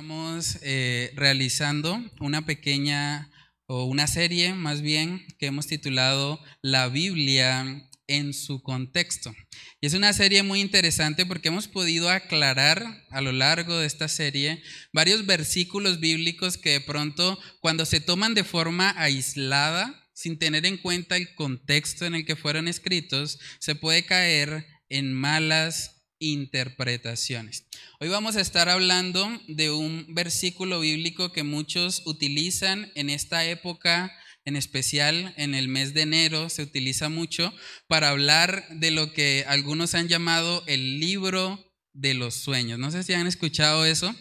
[0.00, 3.30] estamos eh, realizando una pequeña
[3.66, 9.34] o una serie más bien que hemos titulado La Biblia en su contexto.
[9.78, 14.08] Y es una serie muy interesante porque hemos podido aclarar a lo largo de esta
[14.08, 14.62] serie
[14.94, 20.78] varios versículos bíblicos que de pronto cuando se toman de forma aislada, sin tener en
[20.78, 27.66] cuenta el contexto en el que fueron escritos, se puede caer en malas interpretaciones.
[27.98, 34.12] Hoy vamos a estar hablando de un versículo bíblico que muchos utilizan en esta época,
[34.44, 37.52] en especial en el mes de enero, se utiliza mucho
[37.88, 42.78] para hablar de lo que algunos han llamado el libro de los sueños.
[42.78, 44.14] No sé si han escuchado eso,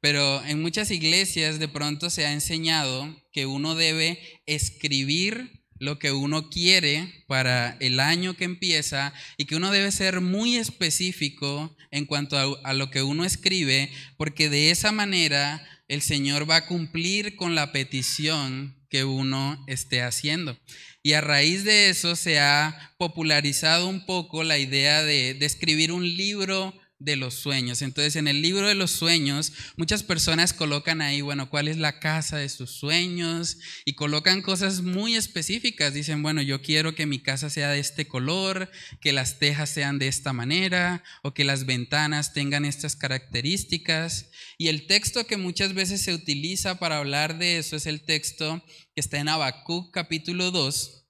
[0.00, 6.12] pero en muchas iglesias de pronto se ha enseñado que uno debe escribir lo que
[6.12, 12.04] uno quiere para el año que empieza y que uno debe ser muy específico en
[12.04, 17.34] cuanto a, lo que uno escribe, porque de esa manera el Señor va a cumplir
[17.34, 20.56] con la petición que uno esté haciendo.
[21.02, 25.92] Y a raíz de eso se ha popularizado un poco la idea de, de escribir
[25.92, 27.82] un libro de los sueños.
[27.82, 31.98] Entonces, en el libro de los sueños, muchas personas colocan ahí, bueno, cuál es la
[31.98, 33.56] casa de sus sueños
[33.86, 35.94] y colocan cosas muy específicas.
[35.94, 39.98] Dicen, bueno, yo quiero que mi casa sea de este color, que las tejas sean
[39.98, 44.30] de esta manera o que las ventanas tengan estas características.
[44.58, 48.62] Y el texto que muchas veces se utiliza para hablar de eso es el texto
[48.94, 51.06] que está en Habacuc capítulo 2.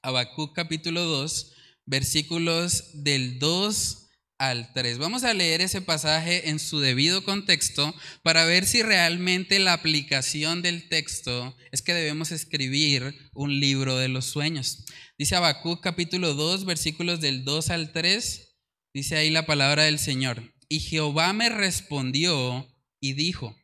[0.00, 1.54] Habacuc capítulo 2,
[1.86, 4.04] versículos del 2
[4.38, 4.98] al 3.
[4.98, 10.62] Vamos a leer ese pasaje en su debido contexto para ver si realmente la aplicación
[10.62, 14.84] del texto es que debemos escribir un libro de los sueños.
[15.18, 18.56] Dice Habacuc capítulo 2, versículos del 2 al 3.
[18.94, 20.54] Dice ahí la palabra del Señor.
[20.68, 23.56] Y Jehová me respondió y dijo,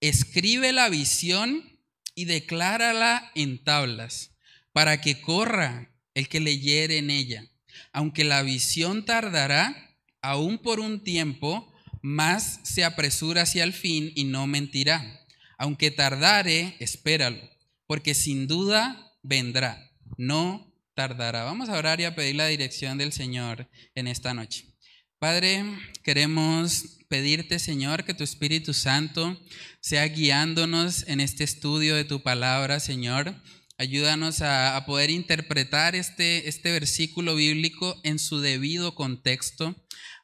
[0.00, 1.80] escribe la visión
[2.14, 4.36] y declárala en tablas,
[4.72, 7.44] para que corra el que leyere en ella.
[7.92, 9.91] Aunque la visión tardará,
[10.22, 15.20] aún por un tiempo, más se apresura hacia el fin y no mentirá.
[15.58, 17.40] Aunque tardare, espéralo,
[17.86, 21.44] porque sin duda vendrá, no tardará.
[21.44, 24.72] Vamos a orar y a pedir la dirección del Señor en esta noche.
[25.18, 25.64] Padre,
[26.02, 29.40] queremos pedirte, Señor, que tu Espíritu Santo
[29.80, 33.34] sea guiándonos en este estudio de tu palabra, Señor.
[33.78, 39.76] Ayúdanos a, poder interpretar este, este versículo bíblico en su debido contexto.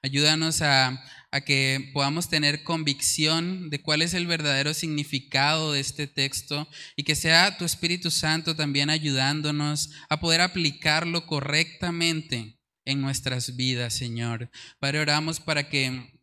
[0.03, 1.05] Ayúdanos a,
[1.45, 7.15] que podamos tener convicción de cuál es el verdadero significado de este texto y que
[7.15, 14.51] sea tu Espíritu Santo también ayudándonos a poder aplicarlo correctamente en nuestras vidas, Señor.
[14.79, 16.19] Padre, oramos para que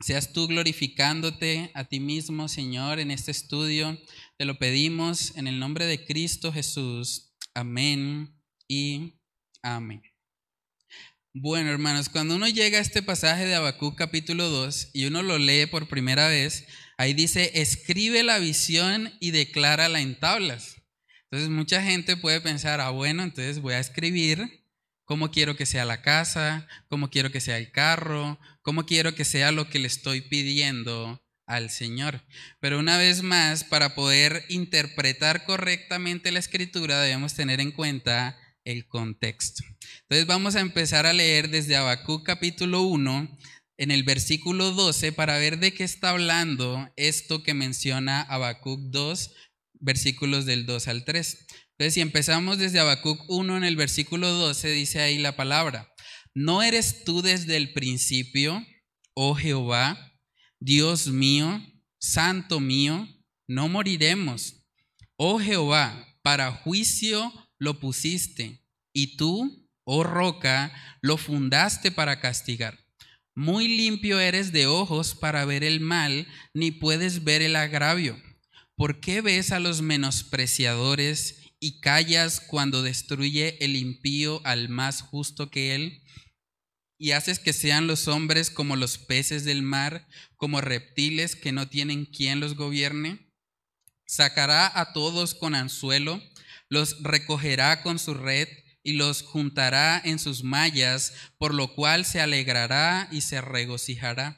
[0.00, 3.98] seas tú glorificándote a ti mismo, Señor, en este estudio.
[4.36, 7.32] Te lo pedimos en el nombre de Cristo Jesús.
[7.54, 8.36] Amén
[8.68, 9.14] y
[9.62, 10.11] amén.
[11.34, 15.38] Bueno, hermanos, cuando uno llega a este pasaje de Habacuc capítulo 2 y uno lo
[15.38, 16.66] lee por primera vez,
[16.98, 20.82] ahí dice, escribe la visión y declárala en tablas.
[21.24, 24.62] Entonces mucha gente puede pensar, ah, bueno, entonces voy a escribir
[25.06, 29.24] cómo quiero que sea la casa, cómo quiero que sea el carro, cómo quiero que
[29.24, 32.20] sea lo que le estoy pidiendo al Señor.
[32.60, 38.86] Pero una vez más, para poder interpretar correctamente la escritura debemos tener en cuenta el
[38.86, 39.64] contexto.
[40.12, 43.38] Entonces vamos a empezar a leer desde Habacuc capítulo 1
[43.78, 49.30] en el versículo 12 para ver de qué está hablando esto que menciona Habacuc 2,
[49.80, 51.46] versículos del 2 al 3.
[51.70, 55.90] Entonces si empezamos desde Habacuc 1 en el versículo 12 dice ahí la palabra,
[56.34, 58.62] ¿no eres tú desde el principio,
[59.14, 60.12] oh Jehová,
[60.60, 61.66] Dios mío,
[61.98, 63.08] santo mío,
[63.48, 64.66] no moriremos?
[65.16, 68.62] Oh Jehová, para juicio lo pusiste,
[68.92, 72.78] y tú, oh roca, lo fundaste para castigar.
[73.34, 78.20] Muy limpio eres de ojos para ver el mal, ni puedes ver el agravio.
[78.76, 85.50] ¿Por qué ves a los menospreciadores y callas cuando destruye el impío al más justo
[85.50, 86.02] que él?
[86.98, 90.06] Y haces que sean los hombres como los peces del mar,
[90.36, 93.30] como reptiles que no tienen quien los gobierne.
[94.06, 96.22] Sacará a todos con anzuelo
[96.72, 98.48] los recogerá con su red
[98.82, 104.36] y los juntará en sus mallas, por lo cual se alegrará y se regocijará.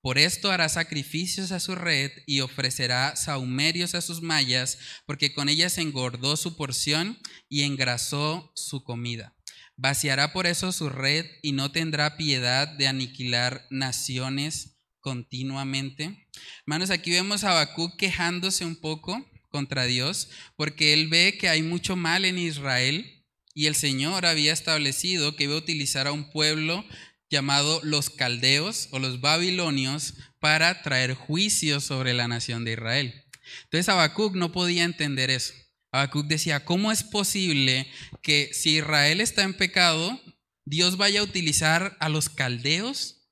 [0.00, 5.48] Por esto hará sacrificios a su red y ofrecerá saumerios a sus mallas, porque con
[5.48, 9.36] ellas engordó su porción y engrasó su comida.
[9.76, 16.28] Vaciará por eso su red y no tendrá piedad de aniquilar naciones continuamente.
[16.66, 21.62] Hermanos, aquí vemos a Habacuc quejándose un poco contra Dios porque él ve que hay
[21.62, 23.21] mucho mal en Israel
[23.54, 26.84] y el Señor había establecido que iba a utilizar a un pueblo
[27.30, 33.24] llamado los caldeos o los babilonios para traer juicio sobre la nación de Israel.
[33.64, 35.54] Entonces Habacuc no podía entender eso.
[35.92, 37.86] Habacuc decía, ¿cómo es posible
[38.22, 40.20] que si Israel está en pecado,
[40.64, 43.28] Dios vaya a utilizar a los caldeos?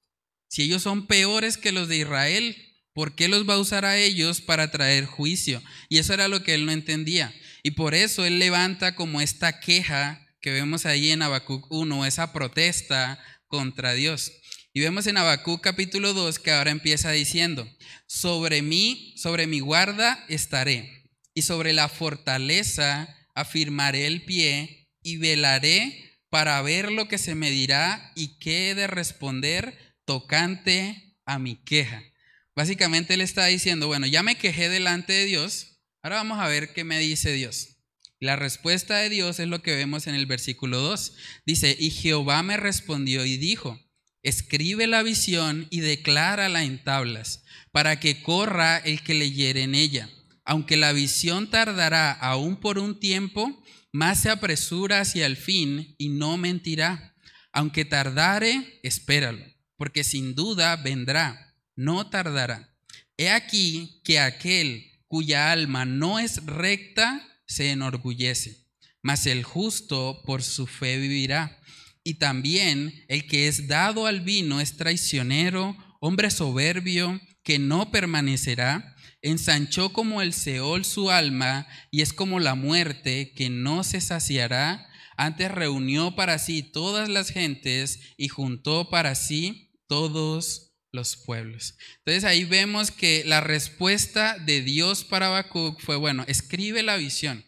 [0.49, 2.57] Si ellos son peores que los de Israel,
[2.93, 5.63] ¿por qué los va a usar a ellos para traer juicio?
[5.89, 7.35] Y eso era lo que él no entendía.
[7.62, 12.33] Y por eso él levanta como esta queja que vemos ahí en Habacuc 1, esa
[12.33, 14.33] protesta contra Dios.
[14.73, 17.69] Y vemos en Habacuc capítulo 2 que ahora empieza diciendo,
[18.07, 26.19] sobre mí, sobre mi guarda estaré y sobre la fortaleza afirmaré el pie y velaré
[26.31, 31.57] para ver lo que se me dirá y qué he de responder tocante a mi
[31.57, 32.03] queja.
[32.55, 35.70] Básicamente él está diciendo, bueno, ya me quejé delante de Dios,
[36.02, 37.76] ahora vamos a ver qué me dice Dios.
[38.19, 41.14] La respuesta de Dios es lo que vemos en el versículo 2.
[41.47, 43.81] Dice, y Jehová me respondió y dijo,
[44.23, 50.11] escribe la visión y declárala en tablas, para que corra el que leyere en ella
[50.50, 53.62] aunque la visión tardará aún por un tiempo,
[53.93, 57.14] más se apresura hacia el fin y no mentirá.
[57.52, 59.44] Aunque tardare, espéralo,
[59.76, 62.76] porque sin duda vendrá, no tardará.
[63.17, 68.69] He aquí que aquel cuya alma no es recta se enorgullece,
[69.03, 71.61] mas el justo por su fe vivirá.
[72.05, 78.95] Y también el que es dado al vino es traicionero, hombre soberbio, que no permanecerá
[79.21, 84.89] ensanchó como el Seol su alma y es como la muerte que no se saciará.
[85.17, 91.77] Antes reunió para sí todas las gentes y juntó para sí todos los pueblos.
[91.99, 97.45] Entonces ahí vemos que la respuesta de Dios para Habacuc fue, bueno, escribe la visión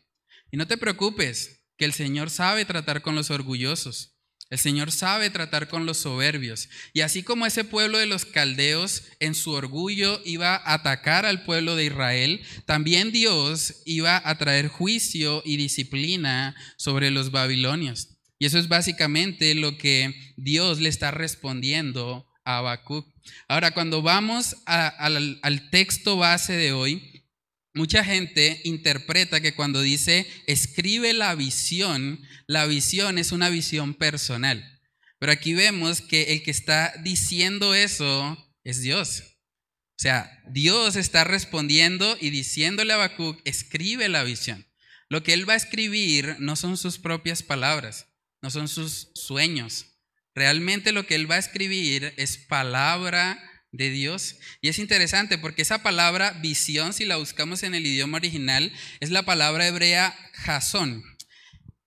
[0.51, 4.13] y no te preocupes, que el Señor sabe tratar con los orgullosos.
[4.51, 6.69] El Señor sabe tratar con los soberbios.
[6.93, 11.45] Y así como ese pueblo de los caldeos en su orgullo iba a atacar al
[11.45, 18.19] pueblo de Israel, también Dios iba a traer juicio y disciplina sobre los babilonios.
[18.39, 25.71] Y eso es básicamente lo que Dios le está respondiendo Ahora, cuando vamos al, al
[25.71, 27.13] texto base de hoy,
[27.75, 34.81] Mucha gente interpreta que cuando dice escribe la visión, la visión es una visión personal.
[35.19, 39.23] Pero aquí vemos que el que está diciendo eso es Dios.
[39.99, 44.67] O sea, Dios está respondiendo y diciéndole a Habacuc, escribe la visión.
[45.09, 48.09] Lo que él va a escribir no son sus propias palabras,
[48.43, 49.92] no son sus sueños.
[50.35, 53.39] Realmente lo que él va a escribir es palabra
[53.73, 54.37] de Dios.
[54.61, 59.11] Y es interesante porque esa palabra visión, si la buscamos en el idioma original, es
[59.11, 61.03] la palabra hebrea jasón.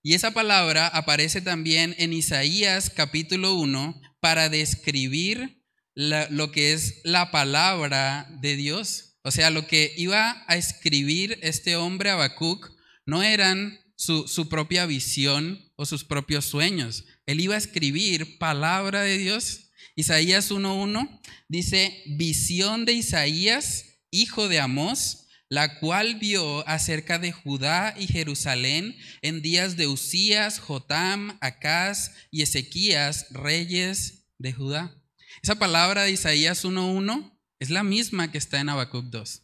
[0.03, 5.63] Y esa palabra aparece también en Isaías capítulo 1 para describir
[5.95, 9.17] lo que es la palabra de Dios.
[9.23, 12.69] O sea, lo que iba a escribir este hombre Habacuc
[13.05, 17.05] no eran su, su propia visión o sus propios sueños.
[17.25, 19.65] Él iba a escribir palabra de Dios
[19.95, 27.95] Isaías 1.1 dice, visión de Isaías, hijo de Amós, la cual vio acerca de Judá
[27.97, 34.93] y Jerusalén en días de Usías, Jotam, Acaz y Ezequías, reyes de Judá.
[35.41, 39.43] Esa palabra de Isaías 1.1 es la misma que está en Habacuc 2.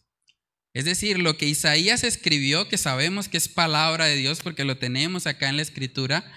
[0.73, 4.77] Es decir, lo que Isaías escribió, que sabemos que es palabra de Dios porque lo
[4.77, 6.29] tenemos acá en la escritura,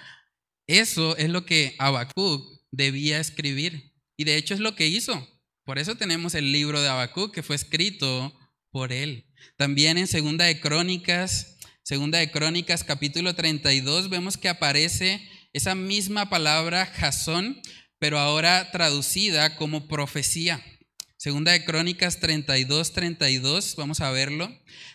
[0.66, 3.92] eso es lo que Habacuc debía escribir.
[4.16, 5.28] Y de hecho es lo que hizo.
[5.64, 8.38] Por eso tenemos el libro de Habacuc que fue escrito
[8.70, 9.26] por él.
[9.56, 16.30] También en Segunda de Crónicas, Segunda de Crónicas capítulo 32 vemos que aparece esa misma
[16.30, 17.60] palabra jasón,
[17.98, 20.64] pero ahora traducida como profecía.
[21.16, 24.50] Segunda de Crónicas 32, 32, vamos a verlo.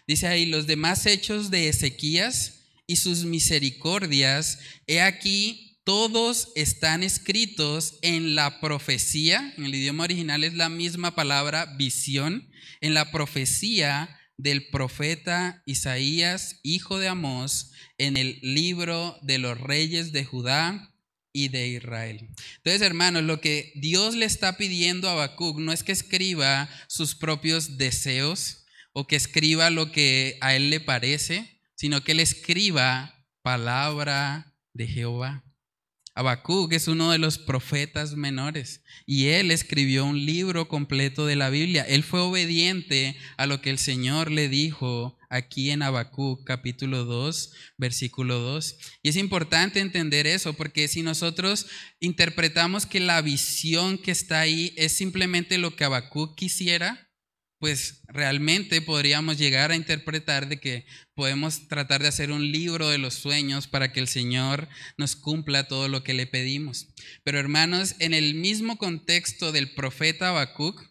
[0.08, 2.59] Dice ahí, los demás hechos de Ezequías
[2.90, 10.44] y sus misericordias, he aquí todos están escritos en la profecía, en el idioma original
[10.44, 12.50] es la misma palabra visión,
[12.82, 20.12] en la profecía del profeta Isaías, hijo de Amós, en el libro de los reyes
[20.12, 20.92] de Judá
[21.32, 22.28] y de Israel.
[22.58, 27.14] Entonces, hermanos, lo que Dios le está pidiendo a Habacuc no es que escriba sus
[27.14, 33.26] propios deseos o que escriba lo que a él le parece, sino que él escriba
[33.42, 35.46] palabra de Jehová.
[36.14, 41.50] Habacuc es uno de los profetas menores y él escribió un libro completo de la
[41.50, 41.84] Biblia.
[41.84, 47.54] Él fue obediente a lo que el Señor le dijo aquí en Habacuc capítulo 2,
[47.78, 48.76] versículo 2.
[49.02, 51.68] Y es importante entender eso porque si nosotros
[52.02, 57.09] interpretamos que la visión que está ahí es simplemente lo que Habacuc quisiera,
[57.60, 62.98] pues realmente podríamos llegar a interpretar de que podemos tratar de hacer un libro de
[62.98, 66.88] los sueños para que el Señor nos cumpla todo lo que le pedimos.
[67.24, 70.82] Pero hermanos, en el mismo contexto del profeta Habacuc,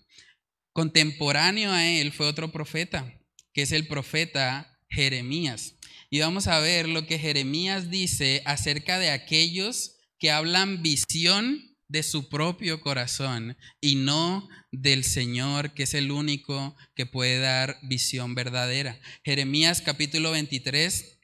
[0.73, 3.19] contemporáneo a él fue otro profeta,
[3.55, 5.77] que es el profeta Jeremías.
[6.11, 12.03] Y vamos a ver lo que Jeremías dice acerca de aquellos que hablan visión de
[12.03, 18.35] su propio corazón y no del Señor, que es el único que puede dar visión
[18.35, 19.01] verdadera.
[19.25, 21.19] Jeremías capítulo 23,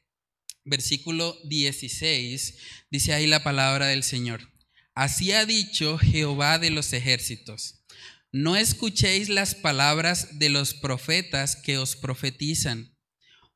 [0.65, 2.57] versículo 16,
[2.89, 4.51] dice ahí la palabra del Señor.
[4.95, 7.83] Así ha dicho Jehová de los ejércitos.
[8.31, 12.97] No escuchéis las palabras de los profetas que os profetizan,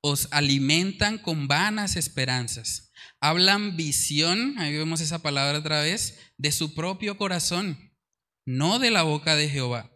[0.02, 2.89] os alimentan con vanas esperanzas
[3.20, 7.94] hablan visión, ahí vemos esa palabra otra vez, de su propio corazón,
[8.46, 9.92] no de la boca de Jehová.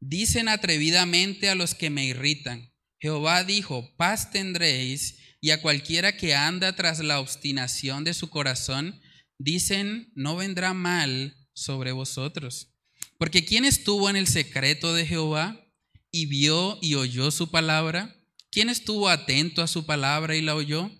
[0.00, 2.72] Dicen atrevidamente a los que me irritan.
[2.98, 9.00] Jehová dijo, paz tendréis, y a cualquiera que anda tras la obstinación de su corazón,
[9.38, 12.72] dicen, no vendrá mal sobre vosotros.
[13.18, 15.60] Porque ¿quién estuvo en el secreto de Jehová
[16.10, 18.16] y vio y oyó su palabra?
[18.50, 20.90] ¿Quién estuvo atento a su palabra y la oyó?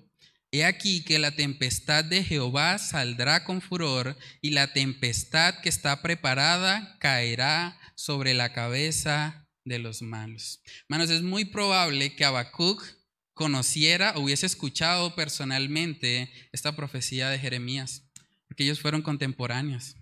[0.55, 6.03] He aquí que la tempestad de Jehová saldrá con furor y la tempestad que está
[6.03, 10.61] preparada caerá sobre la cabeza de los malos.
[10.83, 12.85] Hermanos, es muy probable que Habacuc
[13.33, 18.11] conociera o hubiese escuchado personalmente esta profecía de Jeremías,
[18.47, 19.97] porque ellos fueron contemporáneos.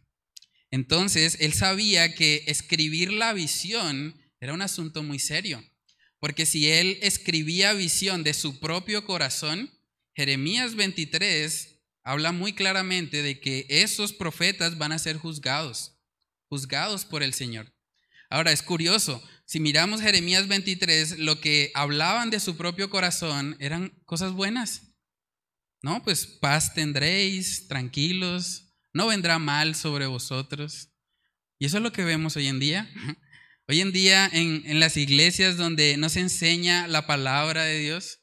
[0.73, 5.64] Entonces, él sabía que escribir la visión era un asunto muy serio,
[6.19, 9.71] porque si él escribía visión de su propio corazón,
[10.14, 15.98] Jeremías 23 habla muy claramente de que esos profetas van a ser juzgados,
[16.48, 17.72] juzgados por el Señor.
[18.28, 23.90] Ahora, es curioso, si miramos Jeremías 23, lo que hablaban de su propio corazón eran
[24.04, 24.82] cosas buenas.
[25.82, 26.02] ¿No?
[26.04, 30.90] Pues paz tendréis, tranquilos, no vendrá mal sobre vosotros.
[31.58, 32.88] Y eso es lo que vemos hoy en día.
[33.66, 38.19] Hoy en día en, en las iglesias donde no se enseña la palabra de Dios,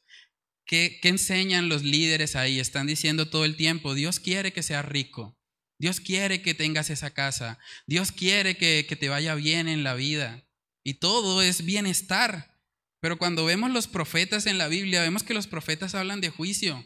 [0.68, 2.60] ¿Qué, enseñan los líderes ahí?
[2.60, 5.40] Están diciendo todo el tiempo, Dios quiere que seas rico,
[5.78, 9.94] Dios quiere que tengas esa casa, Dios quiere que, que te vaya bien en la
[9.94, 10.46] vida.
[10.84, 12.60] Y todo es bienestar.
[13.00, 16.84] Pero cuando vemos los profetas en la Biblia, vemos que los profetas hablan de juicio.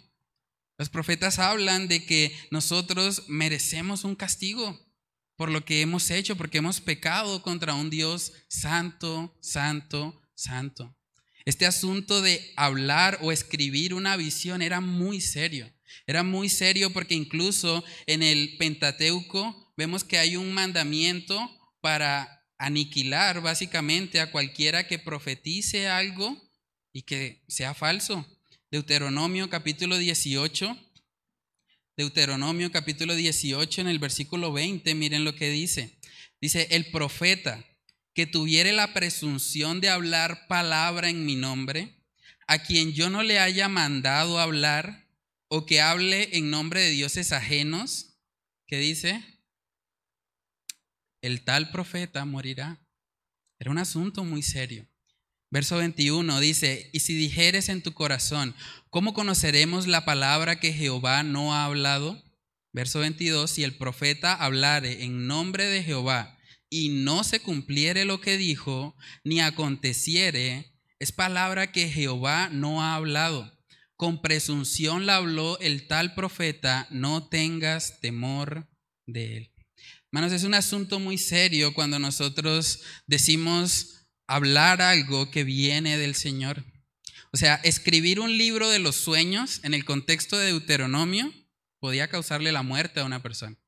[0.79, 4.79] Los profetas hablan de que nosotros merecemos un castigo
[5.37, 10.97] por lo que hemos hecho, porque hemos pecado contra un Dios santo, santo, santo.
[11.45, 15.73] Este asunto de hablar o escribir una visión era muy serio.
[16.07, 21.39] Era muy serio porque incluso en el Pentateuco vemos que hay un mandamiento
[21.81, 26.41] para aniquilar básicamente a cualquiera que profetice algo
[26.93, 28.27] y que sea falso.
[28.71, 30.77] Deuteronomio capítulo 18.
[31.97, 35.99] Deuteronomio capítulo 18 en el versículo 20, miren lo que dice.
[36.41, 37.65] Dice, el profeta
[38.15, 42.03] que tuviere la presunción de hablar palabra en mi nombre,
[42.47, 45.09] a quien yo no le haya mandado hablar,
[45.49, 48.17] o que hable en nombre de dioses ajenos,
[48.67, 49.23] ¿qué dice?
[51.21, 52.81] El tal profeta morirá.
[53.59, 54.89] Era un asunto muy serio.
[55.51, 58.55] Verso 21 dice, y si dijeres en tu corazón,
[58.89, 62.23] ¿cómo conoceremos la palabra que Jehová no ha hablado?
[62.73, 66.39] Verso 22, si el profeta hablare en nombre de Jehová
[66.73, 72.95] y no se cumpliere lo que dijo, ni aconteciere, es palabra que Jehová no ha
[72.95, 73.53] hablado.
[73.95, 78.71] Con presunción la habló el tal profeta, no tengas temor
[79.07, 79.53] de él.
[80.11, 86.65] Hermanos, es un asunto muy serio cuando nosotros decimos hablar algo que viene del Señor.
[87.33, 91.35] O sea, escribir un libro de los sueños en el contexto de Deuteronomio
[91.81, 93.62] podía causarle la muerte a una persona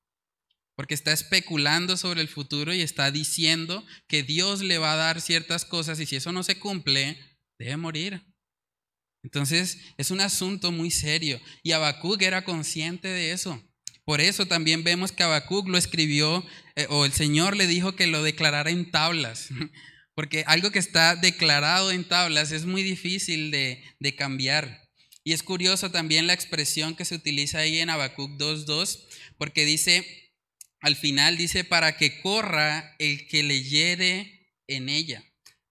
[0.77, 5.21] porque está especulando sobre el futuro y está diciendo que Dios le va a dar
[5.21, 7.19] ciertas cosas y si eso no se cumple,
[7.59, 8.27] debe morir.
[9.23, 13.63] Entonces es un asunto muy serio y Habacuc era consciente de eso.
[14.05, 16.45] Por eso también vemos que Habacuc lo escribió
[16.77, 19.49] eh, o el Señor le dijo que lo declarara en tablas,
[20.15, 24.83] porque algo que está declarado en tablas es muy difícil de, de cambiar.
[25.27, 29.07] Y es curioso también la expresión que se utiliza ahí en Habacuc 2.2,
[29.39, 30.24] porque dice,
[30.85, 35.25] al final dice, para que corra el que leyere en ella,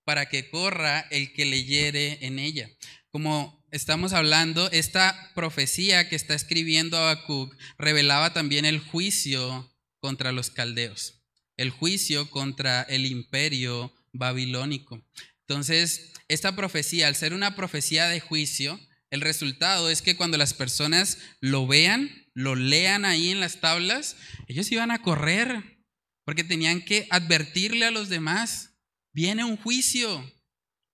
[0.06, 2.68] para que corra el que leyere en ella.
[3.12, 10.50] Como estamos hablando, esta profecía que está escribiendo Habacuc revelaba también el juicio contra los
[10.50, 11.22] caldeos,
[11.58, 15.08] el juicio contra el imperio babilónico.
[15.42, 18.80] Entonces, esta profecía, al ser una profecía de juicio,
[19.12, 24.18] el resultado es que cuando las personas lo vean, lo lean ahí en las tablas,
[24.48, 25.86] ellos iban a correr
[26.26, 28.76] porque tenían que advertirle a los demás,
[29.14, 30.32] viene un juicio,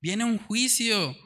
[0.02, 1.18] viene un juicio,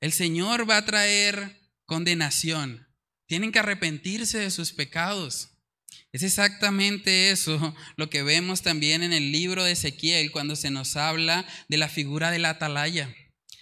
[0.00, 2.86] el Señor va a traer condenación,
[3.26, 5.52] tienen que arrepentirse de sus pecados.
[6.12, 10.96] Es exactamente eso lo que vemos también en el libro de Ezequiel cuando se nos
[10.96, 13.14] habla de la figura del atalaya.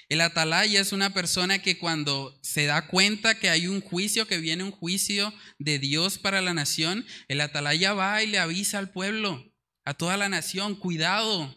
[0.09, 4.39] El atalaya es una persona que cuando se da cuenta que hay un juicio, que
[4.39, 8.91] viene un juicio de Dios para la nación, el atalaya va y le avisa al
[8.91, 9.53] pueblo,
[9.85, 11.57] a toda la nación, cuidado,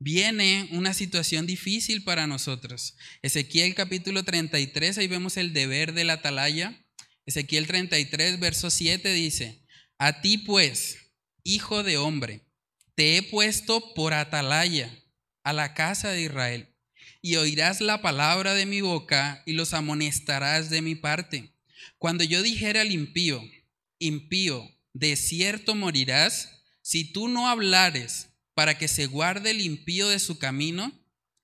[0.00, 2.96] viene una situación difícil para nosotros.
[3.22, 6.84] Ezequiel capítulo 33, ahí vemos el deber del atalaya.
[7.26, 9.64] Ezequiel 33, verso 7 dice,
[9.98, 11.12] a ti pues,
[11.44, 12.44] hijo de hombre,
[12.96, 14.92] te he puesto por atalaya
[15.44, 16.71] a la casa de Israel
[17.22, 21.54] y oirás la palabra de mi boca y los amonestarás de mi parte.
[21.98, 23.40] Cuando yo dijera al impío,
[24.00, 30.18] impío, de cierto morirás, si tú no hablares para que se guarde el impío de
[30.18, 30.92] su camino,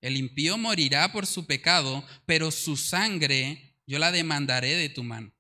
[0.00, 5.32] el impío morirá por su pecado, pero su sangre yo la demandaré de tu mano.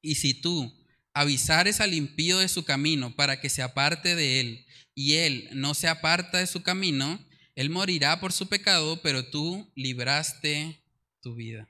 [0.00, 0.74] Y si tú
[1.12, 5.74] avisares al impío de su camino para que se aparte de él, y él no
[5.74, 7.24] se aparta de su camino,
[7.58, 10.80] él morirá por su pecado, pero tú libraste
[11.20, 11.68] tu vida.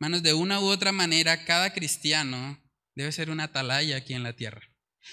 [0.00, 2.60] Manos, de una u otra manera, cada cristiano
[2.96, 4.68] debe ser una atalaya aquí en la tierra.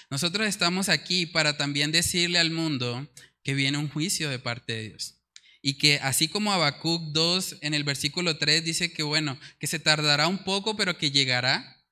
[0.09, 3.07] Nosotros estamos aquí para también decirle al mundo
[3.43, 5.19] que viene un juicio de parte de Dios.
[5.61, 9.77] Y que así como Habacuc 2 en el versículo 3 dice que bueno, que se
[9.77, 11.85] tardará un poco, pero que llegará.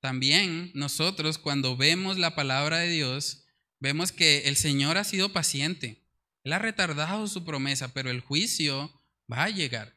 [0.00, 3.46] También nosotros cuando vemos la palabra de Dios,
[3.78, 5.99] vemos que el Señor ha sido paciente.
[6.44, 9.96] Él ha retardado su promesa, pero el juicio va a llegar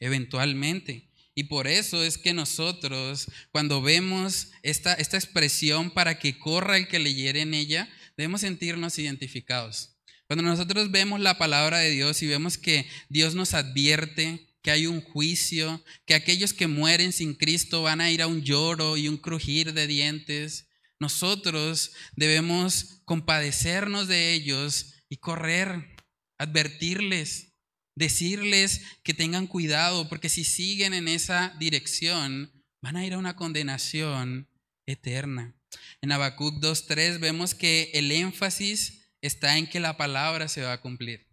[0.00, 1.10] eventualmente.
[1.34, 6.88] Y por eso es que nosotros, cuando vemos esta, esta expresión para que corra el
[6.88, 9.94] que leyere en ella, debemos sentirnos identificados.
[10.26, 14.86] Cuando nosotros vemos la palabra de Dios y vemos que Dios nos advierte que hay
[14.86, 19.08] un juicio, que aquellos que mueren sin Cristo van a ir a un lloro y
[19.08, 20.66] un crujir de dientes,
[20.98, 25.96] nosotros debemos compadecernos de ellos y correr,
[26.38, 27.54] advertirles,
[27.94, 33.36] decirles que tengan cuidado, porque si siguen en esa dirección, van a ir a una
[33.36, 34.48] condenación
[34.86, 35.56] eterna.
[36.00, 40.80] En Habacuc 2.3 vemos que el énfasis está en que la palabra se va a
[40.80, 41.26] cumplir.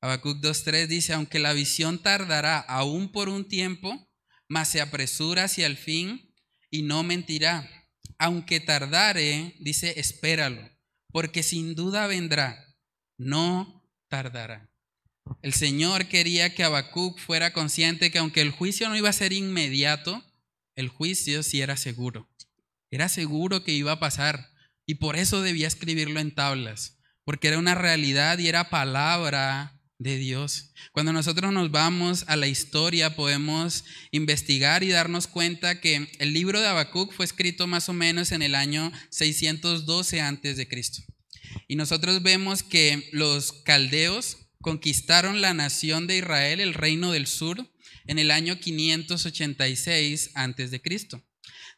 [0.00, 4.08] Habacuc 2.3 dice, aunque la visión tardará aún por un tiempo,
[4.48, 6.34] mas se apresura hacia el fin
[6.70, 7.68] y no mentirá.
[8.18, 10.68] Aunque tardare, dice, espéralo,
[11.12, 12.67] porque sin duda vendrá
[13.18, 14.70] no tardará.
[15.42, 19.32] El Señor quería que Habacuc fuera consciente que aunque el juicio no iba a ser
[19.32, 20.24] inmediato,
[20.74, 22.30] el juicio sí era seguro.
[22.90, 24.48] Era seguro que iba a pasar
[24.86, 30.16] y por eso debía escribirlo en tablas, porque era una realidad y era palabra de
[30.16, 30.72] Dios.
[30.92, 36.60] Cuando nosotros nos vamos a la historia podemos investigar y darnos cuenta que el libro
[36.60, 41.02] de Habacuc fue escrito más o menos en el año 612 antes de Cristo.
[41.66, 47.70] Y nosotros vemos que los caldeos conquistaron la nación de Israel, el reino del sur,
[48.06, 51.22] en el año 586 antes de Cristo.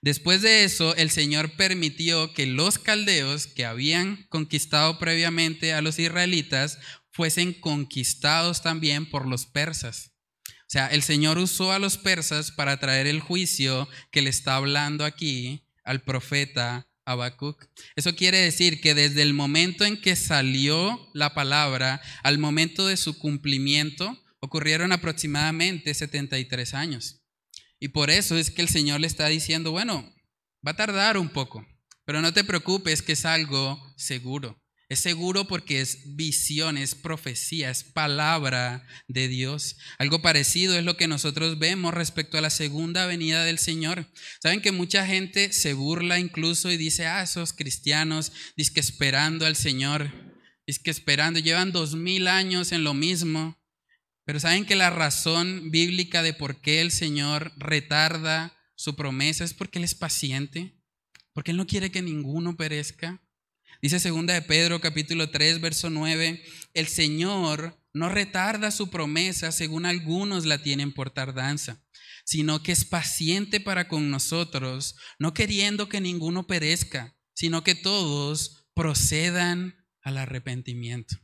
[0.03, 5.99] Después de eso, el Señor permitió que los caldeos que habían conquistado previamente a los
[5.99, 6.79] israelitas
[7.11, 10.13] fuesen conquistados también por los persas.
[10.47, 14.55] O sea, el Señor usó a los persas para traer el juicio que le está
[14.55, 17.67] hablando aquí al profeta Habacuc.
[17.97, 22.97] Eso quiere decir que desde el momento en que salió la palabra al momento de
[22.97, 27.23] su cumplimiento ocurrieron aproximadamente 73 años.
[27.79, 30.15] Y por eso es que el Señor le está diciendo, bueno,
[30.67, 31.67] va a tardar un poco,
[32.05, 34.60] pero no te preocupes que es algo seguro.
[34.91, 39.77] Es seguro porque es visión, es profecía, es palabra de Dios.
[39.99, 44.11] Algo parecido es lo que nosotros vemos respecto a la segunda venida del Señor.
[44.43, 49.47] Saben que mucha gente se burla incluso y dice, ah, esos cristianos, dice que esperando
[49.47, 50.11] al Señor,
[50.67, 53.63] dice que esperando, llevan dos mil años en lo mismo.
[54.25, 59.55] Pero saben que la razón bíblica de por qué el Señor retarda su promesa es
[59.55, 60.75] porque Él es paciente,
[61.33, 63.23] porque Él no quiere que ninguno perezca
[63.83, 66.43] Dice segunda de Pedro capítulo 3 verso 9,
[66.75, 71.83] el Señor no retarda su promesa según algunos la tienen por tardanza,
[72.27, 78.69] sino que es paciente para con nosotros, no queriendo que ninguno perezca, sino que todos
[78.75, 81.17] procedan al arrepentimiento.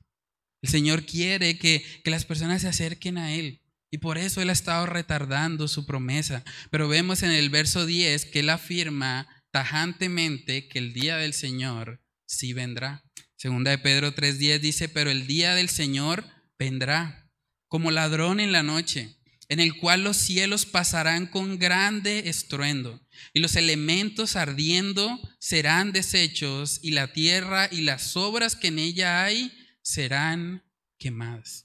[0.62, 3.62] El Señor quiere que, que las personas se acerquen a Él.
[3.90, 6.42] Y por eso Él ha estado retardando su promesa.
[6.70, 12.05] Pero vemos en el verso 10 que Él afirma tajantemente que el día del Señor
[12.26, 13.04] sí vendrá.
[13.36, 16.24] Segunda de Pedro 3.10 dice, pero el día del Señor
[16.58, 17.30] vendrá
[17.68, 19.16] como ladrón en la noche,
[19.48, 23.00] en el cual los cielos pasarán con grande estruendo,
[23.32, 29.24] y los elementos ardiendo serán deshechos, y la tierra y las obras que en ella
[29.24, 30.64] hay serán
[30.98, 31.64] quemadas.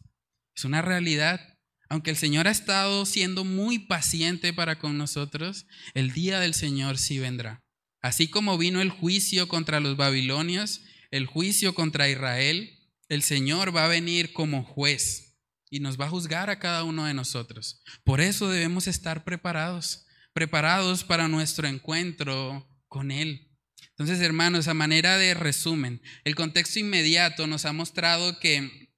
[0.55, 1.47] Es una realidad.
[1.89, 6.97] Aunque el Señor ha estado siendo muy paciente para con nosotros, el día del Señor
[6.97, 7.63] sí vendrá.
[8.01, 13.85] Así como vino el juicio contra los babilonios, el juicio contra Israel, el Señor va
[13.85, 15.37] a venir como juez
[15.69, 17.81] y nos va a juzgar a cada uno de nosotros.
[18.03, 23.49] Por eso debemos estar preparados, preparados para nuestro encuentro con Él.
[23.89, 28.89] Entonces, hermanos, a manera de resumen, el contexto inmediato nos ha mostrado que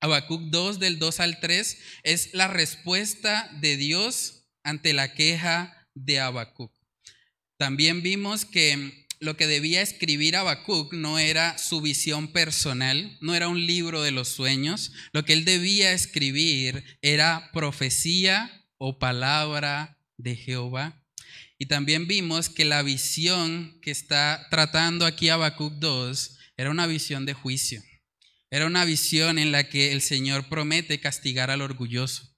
[0.00, 6.20] Habacuc 2 del 2 al 3 es la respuesta de Dios ante la queja de
[6.20, 6.77] Habacuc.
[7.58, 13.48] También vimos que lo que debía escribir Habacuc no era su visión personal, no era
[13.48, 20.36] un libro de los sueños, lo que él debía escribir era profecía o palabra de
[20.36, 21.04] Jehová.
[21.58, 27.26] Y también vimos que la visión que está tratando aquí Habacuc 2 era una visión
[27.26, 27.82] de juicio.
[28.50, 32.32] Era una visión en la que el Señor promete castigar al orgulloso,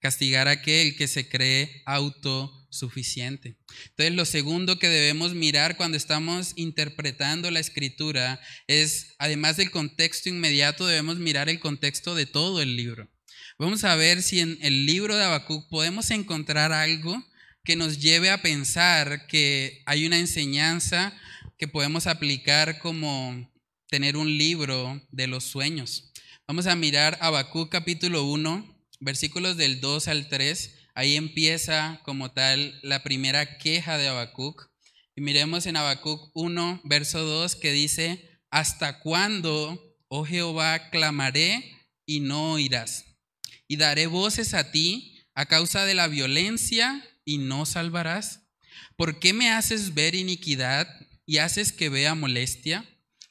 [0.00, 3.56] castigar a aquel que se cree auto suficiente.
[3.90, 10.28] Entonces, lo segundo que debemos mirar cuando estamos interpretando la escritura es, además del contexto
[10.28, 13.10] inmediato, debemos mirar el contexto de todo el libro.
[13.58, 17.22] Vamos a ver si en el libro de Habacuc podemos encontrar algo
[17.62, 21.12] que nos lleve a pensar que hay una enseñanza
[21.58, 23.52] que podemos aplicar como
[23.88, 26.10] tener un libro de los sueños.
[26.46, 32.78] Vamos a mirar Habacuc capítulo 1, versículos del 2 al 3 Ahí empieza como tal
[32.82, 34.68] la primera queja de Habacuc.
[35.16, 41.64] Y miremos en Habacuc 1, verso 2, que dice, ¿hasta cuándo, oh Jehová, clamaré
[42.04, 43.06] y no oirás?
[43.66, 48.42] Y daré voces a ti a causa de la violencia y no salvarás.
[48.98, 50.86] ¿Por qué me haces ver iniquidad
[51.24, 52.84] y haces que vea molestia?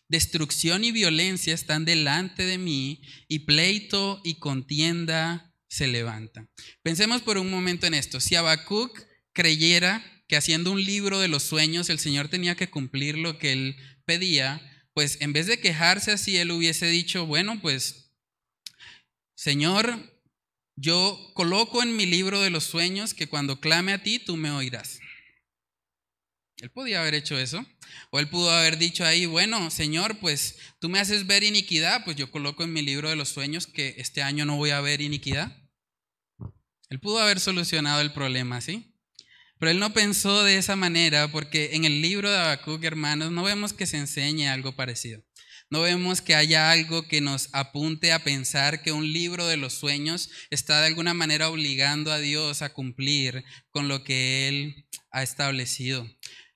[0.07, 6.47] Destrucción y violencia están delante de mí, y pleito y contienda se levanta.
[6.81, 8.19] Pensemos por un momento en esto.
[8.19, 8.99] Si Habacuc
[9.31, 13.53] creyera que haciendo un libro de los sueños el Señor tenía que cumplir lo que
[13.53, 14.61] él pedía,
[14.93, 18.11] pues en vez de quejarse así, él hubiese dicho, bueno, pues,
[19.35, 20.19] Señor,
[20.75, 24.51] yo coloco en mi libro de los sueños que cuando clame a ti, tú me
[24.51, 24.99] oirás.
[26.61, 27.65] Él podía haber hecho eso.
[28.11, 32.17] O él pudo haber dicho ahí, bueno, Señor, pues tú me haces ver iniquidad, pues
[32.17, 35.01] yo coloco en mi libro de los sueños que este año no voy a ver
[35.01, 35.55] iniquidad.
[36.89, 38.95] Él pudo haber solucionado el problema, ¿sí?
[39.59, 43.43] Pero él no pensó de esa manera porque en el libro de Habacuc, hermanos, no
[43.43, 45.21] vemos que se enseñe algo parecido.
[45.69, 49.73] No vemos que haya algo que nos apunte a pensar que un libro de los
[49.73, 55.21] sueños está de alguna manera obligando a Dios a cumplir con lo que Él ha
[55.21, 56.09] establecido.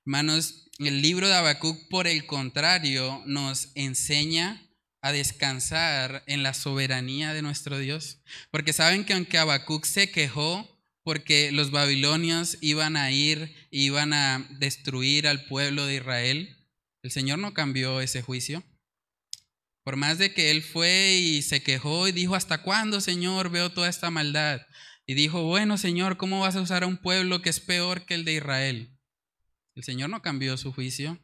[0.05, 4.67] Hermanos, el libro de Habacuc, por el contrario, nos enseña
[5.03, 8.19] a descansar en la soberanía de nuestro Dios.
[8.51, 10.67] Porque saben que aunque Habacuc se quejó
[11.03, 16.57] porque los babilonios iban a ir, iban a destruir al pueblo de Israel,
[17.01, 18.63] el Señor no cambió ese juicio.
[19.83, 23.73] Por más de que él fue y se quejó y dijo, ¿hasta cuándo, Señor, veo
[23.73, 24.61] toda esta maldad?
[25.05, 28.13] Y dijo, bueno, Señor, ¿cómo vas a usar a un pueblo que es peor que
[28.13, 28.97] el de Israel?
[29.75, 31.19] El Señor no cambió su juicio.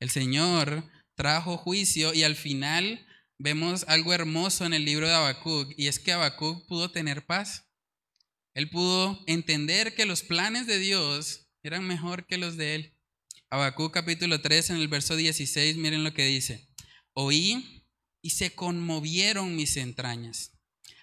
[0.00, 3.06] El Señor trajo juicio y al final
[3.38, 7.68] vemos algo hermoso en el libro de Habacuc y es que Habacuc pudo tener paz.
[8.54, 12.98] Él pudo entender que los planes de Dios eran mejor que los de él.
[13.50, 16.68] Habacuc capítulo 3 en el verso 16, miren lo que dice.
[17.14, 17.84] Oí
[18.22, 20.52] y se conmovieron mis entrañas.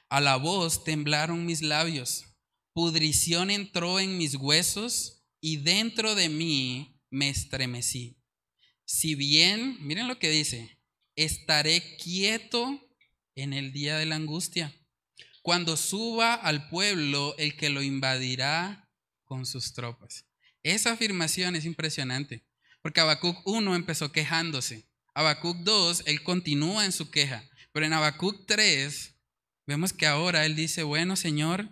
[0.09, 2.25] A la voz temblaron mis labios.
[2.73, 8.18] Pudrición entró en mis huesos y dentro de mí me estremecí.
[8.91, 10.79] Si bien, miren lo que dice,
[11.15, 12.89] estaré quieto
[13.35, 14.75] en el día de la angustia,
[15.43, 18.89] cuando suba al pueblo el que lo invadirá
[19.25, 20.25] con sus tropas.
[20.63, 22.47] Esa afirmación es impresionante,
[22.81, 24.89] porque Habacuc 1 empezó quejándose.
[25.13, 27.47] Habacuc 2, él continúa en su queja.
[27.71, 29.13] Pero en Habacuc 3,
[29.67, 31.71] vemos que ahora él dice, bueno, Señor,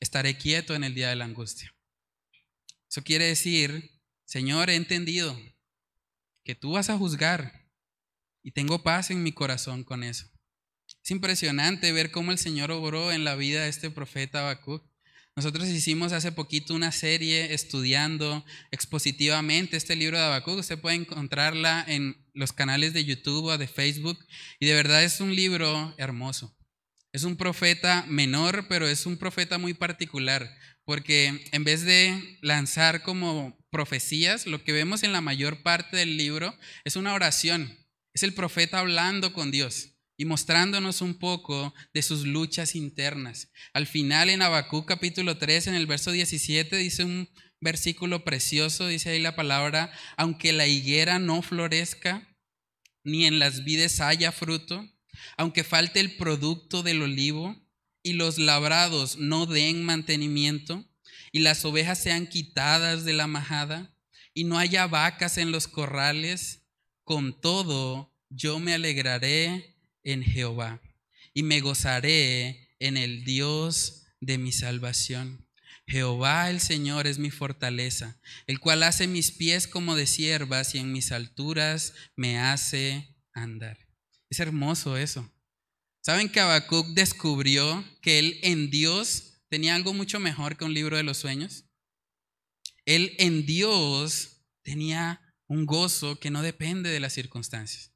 [0.00, 1.74] estaré quieto en el día de la angustia.
[2.90, 3.90] Eso quiere decir,
[4.26, 5.34] Señor, he entendido
[6.48, 7.68] que tú vas a juzgar
[8.42, 10.30] y tengo paz en mi corazón con eso.
[11.04, 14.82] Es impresionante ver cómo el Señor obró en la vida de este profeta Habacuc.
[15.36, 20.56] Nosotros hicimos hace poquito una serie estudiando expositivamente este libro de Habacuc.
[20.56, 24.18] Usted puede encontrarla en los canales de YouTube o de Facebook.
[24.58, 26.56] Y de verdad es un libro hermoso.
[27.12, 30.50] Es un profeta menor, pero es un profeta muy particular.
[30.86, 36.16] Porque en vez de lanzar como profecías, lo que vemos en la mayor parte del
[36.16, 37.78] libro es una oración.
[38.14, 43.52] Es el profeta hablando con Dios y mostrándonos un poco de sus luchas internas.
[43.72, 49.10] Al final en Habacuc capítulo 3, en el verso 17, dice un versículo precioso, dice
[49.10, 52.36] ahí la palabra, aunque la higuera no florezca,
[53.04, 54.84] ni en las vides haya fruto,
[55.36, 57.56] aunque falte el producto del olivo
[58.02, 60.84] y los labrados no den mantenimiento,
[61.38, 63.94] y las ovejas sean quitadas de la majada,
[64.34, 66.62] y no haya vacas en los corrales,
[67.04, 70.82] con todo yo me alegraré en Jehová
[71.32, 75.46] y me gozaré en el Dios de mi salvación.
[75.86, 80.78] Jehová el Señor es mi fortaleza, el cual hace mis pies como de siervas y
[80.78, 83.78] en mis alturas me hace andar.
[84.28, 85.32] Es hermoso eso.
[86.00, 90.96] ¿Saben que Habacuc descubrió que él en Dios tenía algo mucho mejor que un libro
[90.96, 91.64] de los sueños?
[92.84, 97.92] Él en Dios tenía un gozo que no depende de las circunstancias.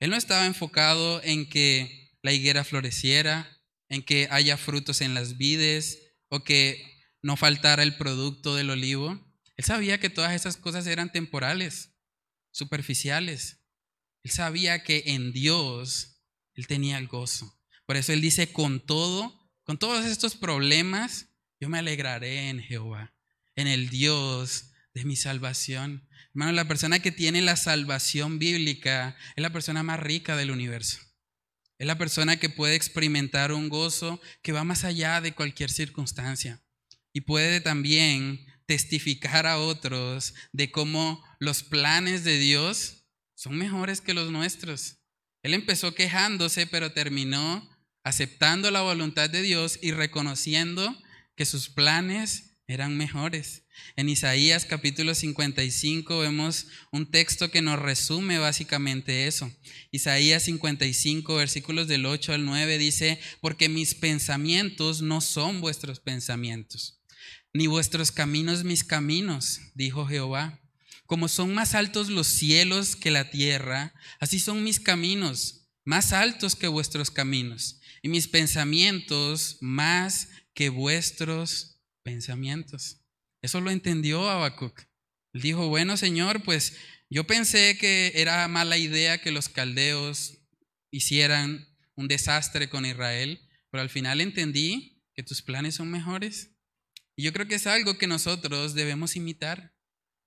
[0.00, 5.36] Él no estaba enfocado en que la higuera floreciera, en que haya frutos en las
[5.36, 6.82] vides o que
[7.22, 9.20] no faltara el producto del olivo.
[9.56, 11.94] Él sabía que todas esas cosas eran temporales,
[12.52, 13.60] superficiales.
[14.22, 16.22] Él sabía que en Dios
[16.54, 17.58] él tenía el gozo.
[17.86, 21.28] Por eso él dice, con todo, con todos estos problemas,
[21.60, 23.14] yo me alegraré en Jehová,
[23.54, 26.08] en el Dios de mi salvación.
[26.30, 30.98] Hermano, la persona que tiene la salvación bíblica es la persona más rica del universo.
[31.78, 36.62] Es la persona que puede experimentar un gozo que va más allá de cualquier circunstancia.
[37.12, 44.14] Y puede también testificar a otros de cómo los planes de Dios son mejores que
[44.14, 44.98] los nuestros.
[45.42, 47.68] Él empezó quejándose, pero terminó
[48.04, 50.96] aceptando la voluntad de Dios y reconociendo
[51.36, 53.62] que sus planes eran mejores.
[53.96, 59.52] En Isaías capítulo 55 vemos un texto que nos resume básicamente eso.
[59.90, 67.02] Isaías 55 versículos del 8 al 9 dice, porque mis pensamientos no son vuestros pensamientos,
[67.52, 70.60] ni vuestros caminos mis caminos, dijo Jehová.
[71.06, 76.56] Como son más altos los cielos que la tierra, así son mis caminos, más altos
[76.56, 83.00] que vuestros caminos, y mis pensamientos más que vuestros pensamientos.
[83.40, 84.80] Eso lo entendió Habacuc.
[85.32, 86.76] Él dijo, bueno, Señor, pues
[87.08, 90.38] yo pensé que era mala idea que los caldeos
[90.90, 96.50] hicieran un desastre con Israel, pero al final entendí que tus planes son mejores.
[97.16, 99.74] Y yo creo que es algo que nosotros debemos imitar.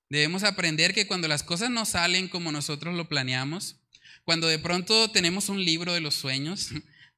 [0.10, 3.82] Debemos aprender que cuando las cosas no salen como nosotros lo planeamos,
[4.24, 6.70] cuando de pronto tenemos un libro de los sueños,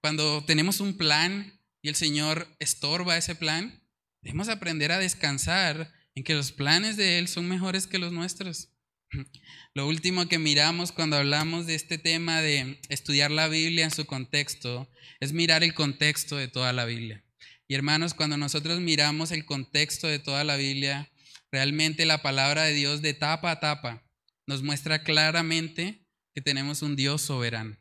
[0.07, 3.83] cuando tenemos un plan y el Señor estorba ese plan,
[4.21, 8.69] Debemos aprender a descansar en que los planes de Él son mejores que los nuestros.
[9.73, 14.05] Lo último que miramos cuando hablamos de este tema de estudiar la Biblia en su
[14.05, 14.89] contexto
[15.19, 17.23] es mirar el contexto de toda la Biblia.
[17.67, 21.11] Y hermanos, cuando nosotros miramos el contexto de toda la Biblia,
[21.51, 24.09] realmente la palabra de Dios de tapa a tapa
[24.47, 27.77] nos muestra claramente que tenemos un Dios soberano,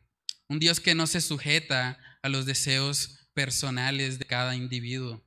[0.47, 5.23] un Dios que no se sujeta a los deseos personales de cada individuo.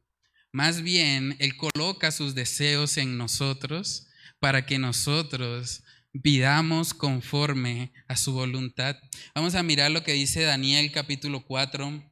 [0.52, 4.08] Más bien, Él coloca sus deseos en nosotros
[4.40, 8.96] para que nosotros vivamos conforme a su voluntad.
[9.34, 12.10] Vamos a mirar lo que dice Daniel capítulo 4.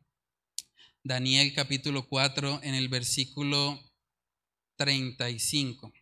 [1.03, 3.81] Daniel capítulo 4 en el versículo
[4.77, 5.93] 35.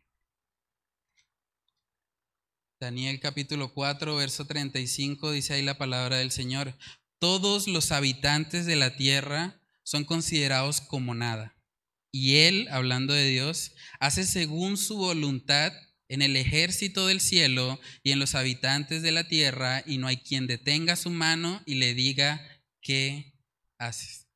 [2.79, 6.77] Daniel capítulo 4, verso 35 dice ahí la palabra del Señor.
[7.19, 11.57] Todos los habitantes de la tierra son considerados como nada
[12.17, 15.75] y Él, hablando de Dios, hace según su voluntad
[16.09, 20.17] en el ejército del cielo y en los habitantes de la tierra, y no hay
[20.17, 22.41] quien detenga su mano y le diga,
[22.81, 23.35] ¿qué
[23.77, 24.29] haces?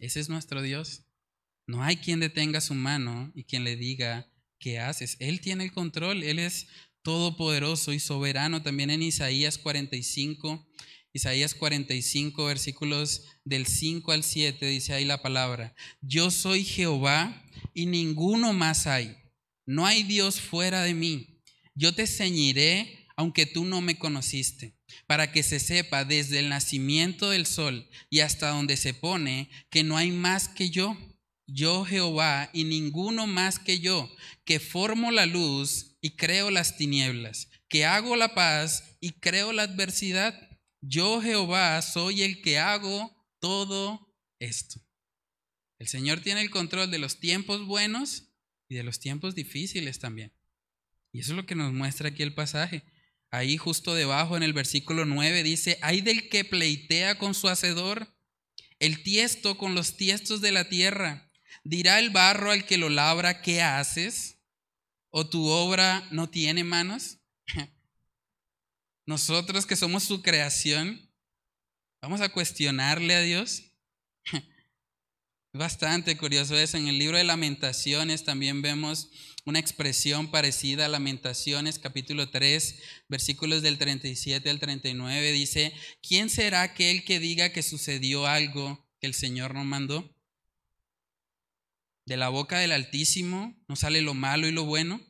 [0.00, 1.04] Ese es nuestro Dios.
[1.68, 5.16] No hay quien detenga su mano y quien le diga, ¿qué haces?
[5.20, 6.66] Él tiene el control, Él es
[7.02, 8.62] todopoderoso y soberano.
[8.64, 10.66] También en Isaías 45,
[11.14, 17.86] Isaías 45, versículos del 5 al 7, dice ahí la palabra, yo soy Jehová y
[17.86, 19.16] ninguno más hay.
[19.64, 21.40] No hay Dios fuera de mí.
[21.74, 27.30] Yo te ceñiré aunque tú no me conociste, para que se sepa desde el nacimiento
[27.30, 30.98] del sol y hasta donde se pone que no hay más que yo
[31.46, 34.10] yo Jehová y ninguno más que yo,
[34.44, 39.64] que formo la luz y creo las tinieblas, que hago la paz y creo la
[39.64, 40.34] adversidad.
[40.86, 44.80] Yo Jehová soy el que hago todo esto.
[45.78, 48.28] El Señor tiene el control de los tiempos buenos
[48.68, 50.32] y de los tiempos difíciles también.
[51.12, 52.84] Y eso es lo que nos muestra aquí el pasaje.
[53.30, 58.14] Ahí justo debajo en el versículo 9 dice, hay del que pleitea con su hacedor,
[58.78, 61.30] el tiesto con los tiestos de la tierra
[61.62, 64.38] ¿Dirá el barro al que lo labra, ¿qué haces?
[65.10, 67.18] ¿O tu obra no tiene manos?
[69.06, 71.10] Nosotros que somos su creación,
[72.00, 73.62] vamos a cuestionarle a Dios.
[75.52, 76.78] Bastante curioso eso.
[76.78, 79.10] En el libro de lamentaciones también vemos
[79.44, 85.32] una expresión parecida a lamentaciones, capítulo 3, versículos del 37 al 39.
[85.32, 90.10] Dice, ¿quién será aquel que diga que sucedió algo que el Señor no mandó?
[92.06, 95.00] De la boca del Altísimo no sale lo malo y lo bueno.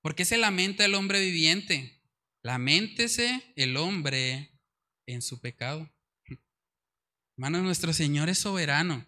[0.00, 2.01] ¿Por qué se lamenta el hombre viviente?
[2.42, 4.58] Laméntese el hombre
[5.06, 5.90] en su pecado.
[7.36, 9.06] Hermanos, nuestro Señor es soberano.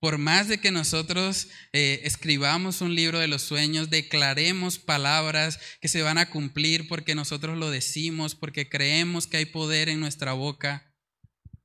[0.00, 5.86] Por más de que nosotros eh, escribamos un libro de los sueños, declaremos palabras que
[5.86, 10.32] se van a cumplir porque nosotros lo decimos, porque creemos que hay poder en nuestra
[10.32, 10.92] boca,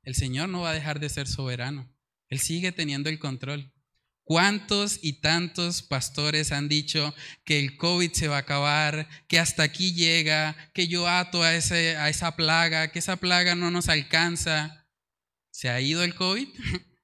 [0.03, 1.91] el Señor no va a dejar de ser soberano.
[2.29, 3.73] Él sigue teniendo el control.
[4.27, 9.63] ¿Cuántos y tantos pastores han dicho que el COVID se va a acabar, que hasta
[9.63, 14.85] aquí llega, que yo ato a, a esa plaga, que esa plaga no nos alcanza?
[15.49, 16.49] ¿Se ha ido el COVID?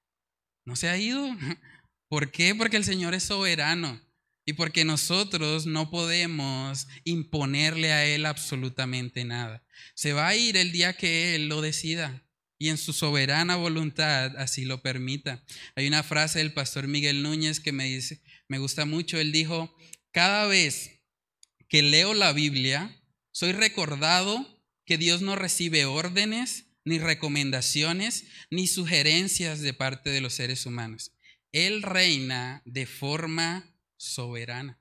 [0.65, 1.27] No se ha ido.
[2.07, 2.55] ¿Por qué?
[2.55, 4.01] Porque el Señor es soberano
[4.45, 9.61] y porque nosotros no podemos imponerle a Él absolutamente nada.
[9.93, 12.23] Se va a ir el día que Él lo decida
[12.63, 15.43] y en su soberana voluntad así lo permita.
[15.75, 19.75] Hay una frase del pastor Miguel Núñez que me dice, me gusta mucho, él dijo,
[20.13, 21.01] cada vez
[21.67, 29.59] que leo la Biblia, soy recordado que Dios no recibe órdenes, ni recomendaciones, ni sugerencias
[29.59, 31.11] de parte de los seres humanos.
[31.51, 34.79] Él reina de forma soberana.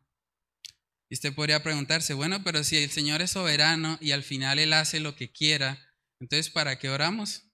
[1.09, 4.73] Y usted podría preguntarse, bueno, pero si el Señor es soberano y al final Él
[4.73, 5.85] hace lo que quiera,
[6.21, 7.49] entonces ¿para qué oramos?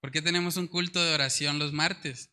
[0.00, 2.30] ¿Por qué tenemos un culto de oración los martes?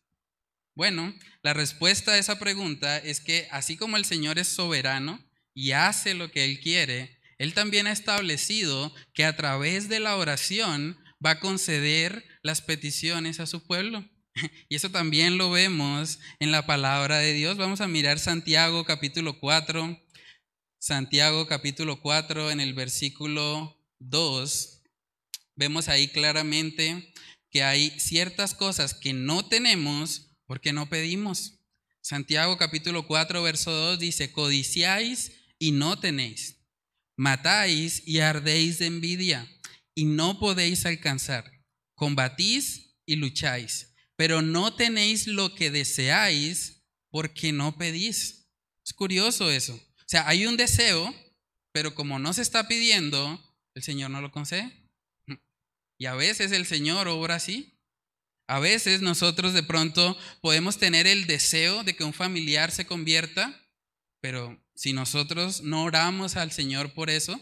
[0.74, 5.72] Bueno, la respuesta a esa pregunta es que así como el Señor es soberano y
[5.72, 10.96] hace lo que Él quiere, Él también ha establecido que a través de la oración
[11.24, 14.04] va a conceder las peticiones a su pueblo.
[14.68, 17.56] Y eso también lo vemos en la palabra de Dios.
[17.56, 19.98] Vamos a mirar Santiago capítulo 4.
[20.78, 24.76] Santiago capítulo 4 en el versículo 2
[25.56, 27.12] vemos ahí claramente
[27.56, 31.58] que hay ciertas cosas que no tenemos porque no pedimos.
[32.02, 36.58] Santiago capítulo 4, verso 2 dice, codiciáis y no tenéis,
[37.16, 39.50] matáis y ardéis de envidia
[39.94, 41.50] y no podéis alcanzar,
[41.94, 48.50] combatís y lucháis, pero no tenéis lo que deseáis porque no pedís.
[48.84, 49.72] Es curioso eso.
[49.76, 51.14] O sea, hay un deseo,
[51.72, 53.42] pero como no se está pidiendo,
[53.74, 54.85] el Señor no lo concede.
[55.98, 57.72] Y a veces el Señor obra así.
[58.48, 63.60] A veces nosotros de pronto podemos tener el deseo de que un familiar se convierta,
[64.20, 67.40] pero si nosotros no oramos al Señor por eso,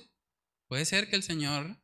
[0.68, 1.76] puede ser que el Señor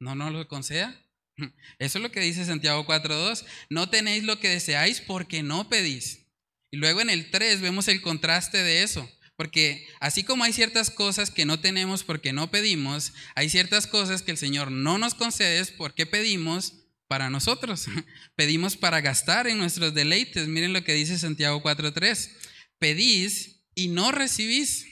[0.00, 1.00] no nos lo conceda.
[1.78, 3.44] Eso es lo que dice Santiago 4.2.
[3.70, 6.26] No tenéis lo que deseáis porque no pedís.
[6.70, 9.08] Y luego en el 3 vemos el contraste de eso.
[9.36, 14.22] Porque así como hay ciertas cosas que no tenemos porque no pedimos, hay ciertas cosas
[14.22, 17.86] que el Señor no nos concede porque pedimos para nosotros.
[18.36, 20.48] pedimos para gastar en nuestros deleites.
[20.48, 22.30] Miren lo que dice Santiago 4.3.
[22.78, 24.86] Pedís y no recibís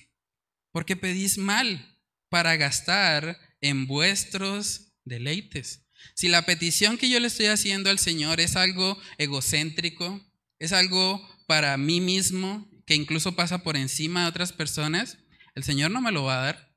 [0.73, 5.85] porque pedís mal para gastar en vuestros deleites.
[6.15, 10.21] Si la petición que yo le estoy haciendo al Señor es algo egocéntrico,
[10.59, 15.19] es algo para mí mismo, que incluso pasa por encima de otras personas,
[15.55, 16.77] el Señor no me lo va a dar.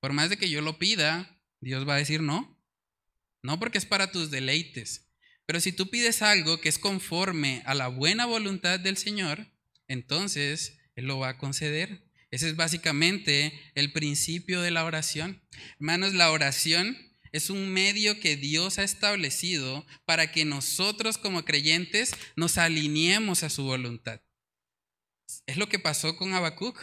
[0.00, 2.60] Por más de que yo lo pida, Dios va a decir no.
[3.42, 5.10] No porque es para tus deleites.
[5.46, 9.46] Pero si tú pides algo que es conforme a la buena voluntad del Señor,
[9.88, 12.08] entonces Él lo va a conceder.
[12.30, 15.42] Ese es básicamente el principio de la oración.
[15.74, 16.96] Hermanos, la oración
[17.32, 23.50] es un medio que Dios ha establecido para que nosotros como creyentes nos alineemos a
[23.50, 24.20] su voluntad.
[25.46, 26.78] Es lo que pasó con Habacuc.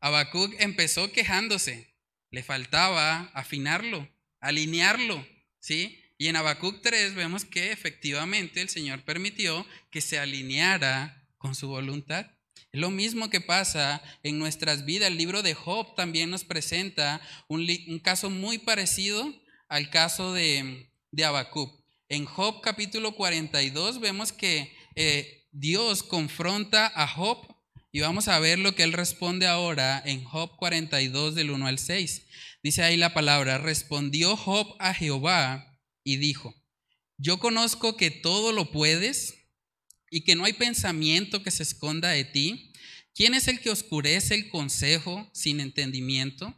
[0.00, 1.94] Habacuc empezó quejándose,
[2.30, 4.08] le faltaba afinarlo,
[4.40, 5.26] alinearlo,
[5.58, 6.02] ¿sí?
[6.18, 11.68] Y en Habacuc 3 vemos que efectivamente el Señor permitió que se alineara con su
[11.68, 12.26] voluntad.
[12.72, 15.08] Es lo mismo que pasa en nuestras vidas.
[15.08, 17.66] El libro de Job también nos presenta un,
[18.02, 19.34] caso muy parecido
[19.68, 21.46] al caso de, de.
[22.08, 27.55] En Job capítulo 42 vemos que eh, Dios confronta a Job
[27.92, 31.78] y vamos a ver lo que él responde ahora en Job 42 del 1 al
[31.78, 32.26] 6.
[32.62, 36.54] Dice ahí la palabra, respondió Job a Jehová y dijo,
[37.18, 39.34] yo conozco que todo lo puedes
[40.10, 42.72] y que no hay pensamiento que se esconda de ti.
[43.14, 46.54] ¿Quién es el que oscurece el consejo sin entendimiento?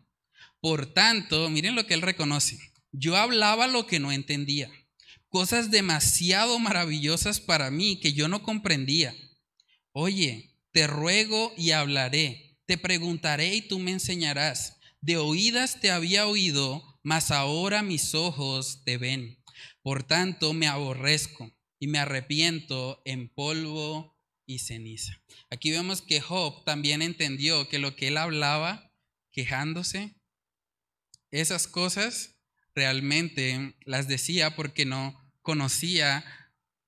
[0.60, 2.58] Por tanto, miren lo que él reconoce.
[2.90, 4.70] Yo hablaba lo que no entendía,
[5.28, 9.14] cosas demasiado maravillosas para mí que yo no comprendía.
[9.92, 14.78] Oye, te ruego y hablaré, te preguntaré y tú me enseñarás.
[15.00, 19.42] De oídas te había oído, mas ahora mis ojos te ven.
[19.82, 21.50] Por tanto, me aborrezco
[21.80, 24.16] y me arrepiento en polvo
[24.46, 25.20] y ceniza.
[25.50, 28.92] Aquí vemos que Job también entendió que lo que él hablaba,
[29.32, 30.14] quejándose,
[31.32, 32.38] esas cosas
[32.72, 36.24] realmente las decía porque no conocía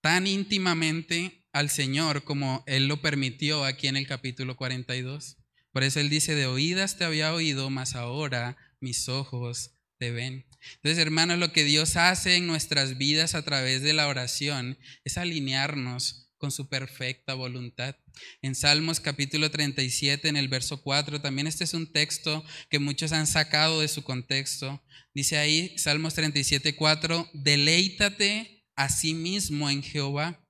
[0.01, 5.39] tan íntimamente al Señor como Él lo permitió aquí en el capítulo 42.
[5.73, 10.47] Por eso Él dice, de oídas te había oído, mas ahora mis ojos te ven.
[10.77, 15.19] Entonces, hermanos, lo que Dios hace en nuestras vidas a través de la oración es
[15.19, 17.97] alinearnos con su perfecta voluntad.
[18.41, 23.13] En Salmos capítulo 37, en el verso 4, también este es un texto que muchos
[23.13, 24.83] han sacado de su contexto.
[25.15, 30.47] Dice ahí, Salmos 37, 4, deleítate a sí mismo en Jehová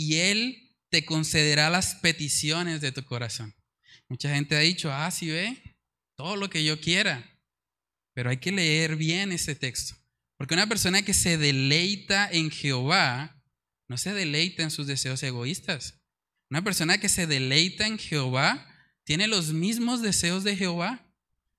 [0.00, 3.54] y Él te concederá las peticiones de tu corazón.
[4.08, 5.76] Mucha gente ha dicho, ah, sí ve,
[6.14, 7.38] todo lo que yo quiera.
[8.14, 9.94] Pero hay que leer bien ese texto.
[10.38, 13.44] Porque una persona que se deleita en Jehová,
[13.88, 16.00] no se deleita en sus deseos egoístas.
[16.48, 18.66] Una persona que se deleita en Jehová
[19.04, 21.12] tiene los mismos deseos de Jehová.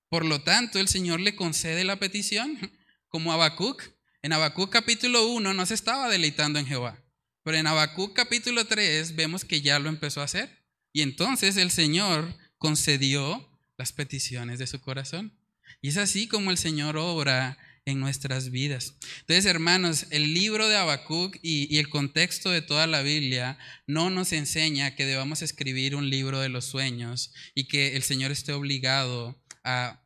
[0.10, 2.58] Por lo tanto, el Señor le concede la petición,
[3.08, 3.84] como Habacuc.
[4.24, 7.01] En Habacuc capítulo 1 no se estaba deleitando en Jehová,
[7.44, 10.62] pero en Habacuc capítulo 3 vemos que ya lo empezó a hacer.
[10.94, 15.38] Y entonces el Señor concedió las peticiones de su corazón.
[15.82, 18.96] Y es así como el Señor obra en nuestras vidas.
[19.22, 24.12] Entonces, hermanos, el libro de Habacuc y, y, el contexto de toda la Biblia no
[24.12, 28.54] nos enseña que debamos escribir un libro de los sueños y que el Señor esté
[28.54, 30.04] obligado a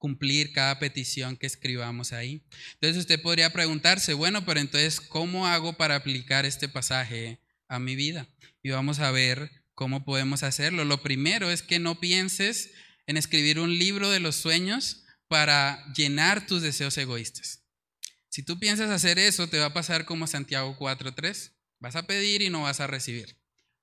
[0.00, 2.42] cumplir cada petición que escribamos ahí.
[2.72, 7.38] Entonces usted podría preguntarse, bueno, pero entonces, ¿cómo hago para aplicar este pasaje
[7.68, 8.26] a mi vida?
[8.62, 10.84] Y vamos a ver cómo podemos hacerlo.
[10.84, 12.70] Lo primero es que no pienses
[13.06, 17.62] en escribir un libro de los sueños para llenar tus deseos egoístas.
[18.30, 21.52] Si tú piensas hacer eso, te va a pasar como Santiago 4.3.
[21.78, 23.39] Vas a pedir y no vas a recibir.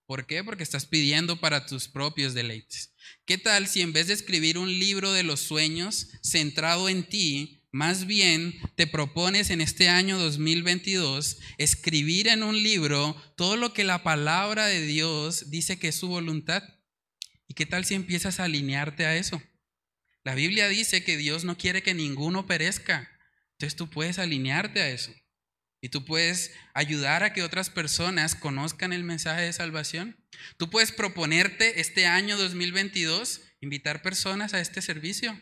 [0.07, 0.41] ¿Por qué?
[0.41, 2.93] Porque estás pidiendo para tus propios deleites.
[3.25, 7.61] ¿Qué tal si en vez de escribir un libro de los sueños centrado en ti,
[7.71, 13.83] más bien te propones en este año 2022 escribir en un libro todo lo que
[13.83, 16.63] la palabra de Dios dice que es su voluntad?
[17.49, 19.43] ¿Y qué tal si empiezas a alinearte a eso?
[20.23, 23.11] La Biblia dice que Dios no quiere que ninguno perezca.
[23.53, 25.13] Entonces tú puedes alinearte a eso.
[25.81, 30.17] Y tú puedes ayudar a que otras personas conozcan el mensaje de salvación.
[30.57, 35.39] Tú puedes proponerte este año 2022 invitar personas a este servicio,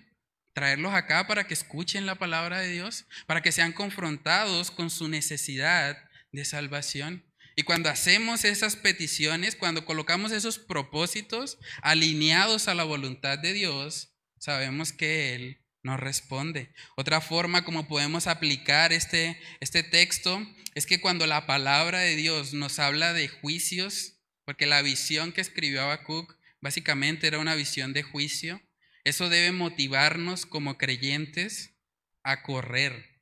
[0.53, 5.07] traerlos acá para que escuchen la palabra de Dios, para que sean confrontados con su
[5.07, 5.97] necesidad
[6.31, 7.25] de salvación.
[7.55, 14.13] Y cuando hacemos esas peticiones, cuando colocamos esos propósitos alineados a la voluntad de Dios,
[14.37, 16.73] sabemos que Él nos responde.
[16.97, 20.41] Otra forma como podemos aplicar este, este texto
[20.73, 25.41] es que cuando la palabra de Dios nos habla de juicios, porque la visión que
[25.41, 28.59] escribió Habacuc básicamente era una visión de juicio,
[29.03, 31.75] eso debe motivarnos como creyentes
[32.23, 33.21] a correr,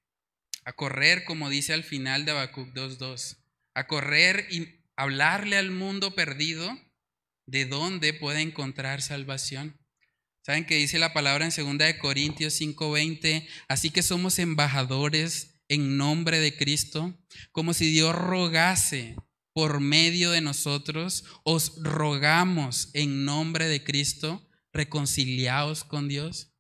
[0.64, 3.44] a correr como dice al final de Habacuc 2.2,
[3.76, 6.80] a correr y hablarle al mundo perdido
[7.46, 9.83] de dónde puede encontrar salvación.
[10.46, 13.48] ¿Saben que dice la palabra en 2 Corintios 5:20?
[13.70, 17.18] Así que somos embajadores en nombre de Cristo,
[17.54, 19.16] como si Dios rogase
[19.54, 26.54] por medio de nosotros, os rogamos en nombre de Cristo, reconciliados con Dios.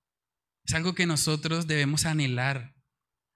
[0.64, 2.76] Es algo que nosotros debemos anhelar,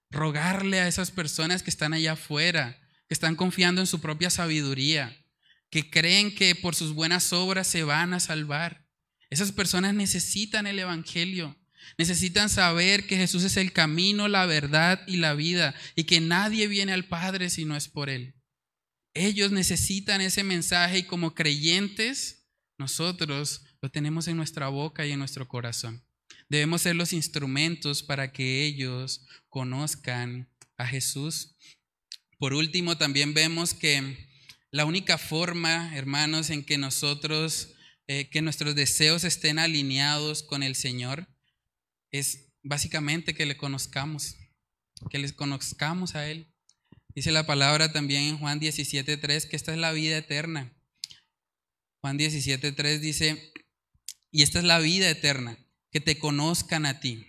[0.09, 2.79] rogarle a esas personas que están allá afuera,
[3.09, 5.25] que están confiando en su propia sabiduría,
[5.69, 8.86] que creen que por sus buenas obras se van a salvar.
[9.29, 11.55] Esas personas necesitan el Evangelio,
[11.97, 16.67] necesitan saber que Jesús es el camino, la verdad y la vida y que nadie
[16.67, 18.35] viene al Padre si no es por Él.
[19.13, 22.47] Ellos necesitan ese mensaje y como creyentes,
[22.77, 26.03] nosotros lo tenemos en nuestra boca y en nuestro corazón.
[26.49, 30.47] Debemos ser los instrumentos para que ellos conozcan
[30.77, 31.55] a Jesús.
[32.37, 34.27] Por último, también vemos que
[34.71, 37.73] la única forma, hermanos, en que nosotros,
[38.07, 41.27] eh, que nuestros deseos estén alineados con el Señor,
[42.11, 44.35] es básicamente que le conozcamos,
[45.09, 46.51] que les conozcamos a Él.
[47.13, 50.73] Dice la palabra también en Juan 17.3 que esta es la vida eterna.
[52.01, 53.53] Juan 17.3 dice,
[54.31, 55.57] y esta es la vida eterna,
[55.91, 57.25] que te conozcan a ti,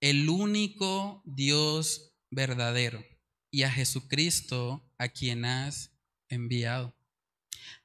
[0.00, 3.04] el único Dios verdadero,
[3.50, 5.92] y a Jesucristo a quien has
[6.28, 6.96] enviado.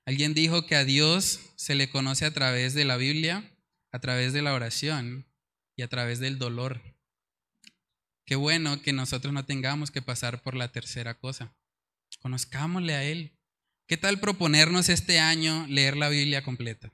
[0.07, 3.43] Alguien dijo que a Dios se le conoce a través de la Biblia,
[3.91, 5.27] a través de la oración
[5.75, 6.81] y a través del dolor.
[8.25, 11.53] Qué bueno que nosotros no tengamos que pasar por la tercera cosa.
[12.21, 13.37] Conozcámosle a Él.
[13.85, 16.89] ¿Qué tal proponernos este año leer la Biblia completa?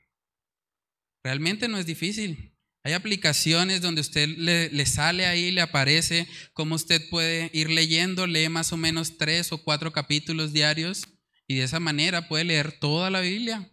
[1.24, 2.58] Realmente no es difícil.
[2.84, 8.26] Hay aplicaciones donde usted le, le, sale ahí, le aparece cómo usted puede ir leyendo,
[8.26, 11.08] lee más o menos tres o cuatro capítulos diarios
[11.48, 13.72] y de esa manera puede leer toda la Biblia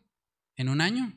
[0.57, 1.13] en un año.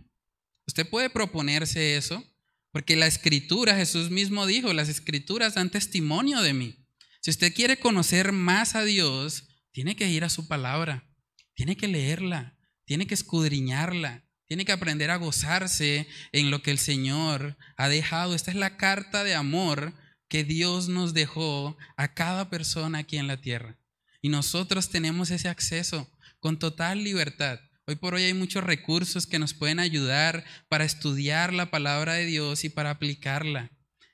[0.67, 2.23] Usted puede proponerse eso
[2.71, 6.87] porque la escritura, Jesús mismo dijo, las escrituras dan testimonio de mí.
[7.21, 11.07] Si usted quiere conocer más a Dios, tiene que ir a su palabra,
[11.53, 16.79] tiene que leerla, tiene que escudriñarla, tiene que aprender a gozarse en lo que el
[16.79, 18.35] Señor ha dejado.
[18.35, 19.93] Esta es la carta de amor
[20.27, 23.77] que Dios nos dejó a cada persona aquí en la tierra.
[24.21, 26.09] Y nosotros tenemos ese acceso
[26.43, 27.61] con total libertad.
[27.87, 32.25] Hoy por hoy hay muchos recursos que nos pueden ayudar para estudiar la palabra de
[32.25, 33.71] Dios y para aplicarla.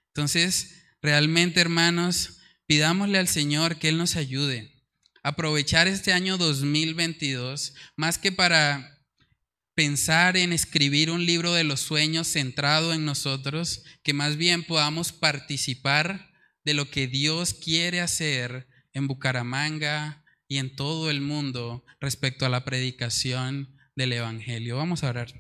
[0.09, 4.71] Entonces, realmente, hermanos, pidámosle al Señor que Él nos ayude
[5.23, 9.03] a aprovechar este año 2022, más que para
[9.73, 15.13] pensar en escribir un libro de los sueños centrado en nosotros, que más bien podamos
[15.13, 16.29] participar
[16.63, 22.49] de lo que Dios quiere hacer en Bucaramanga, y en todo el mundo respecto a
[22.49, 24.75] la predicación del Evangelio.
[24.75, 25.31] Vamos a orar.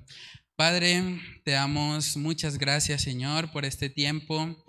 [0.55, 4.63] Padre, te damos muchas gracias, Señor, por este tiempo.